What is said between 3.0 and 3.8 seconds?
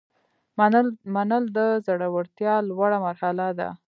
مرحله ده.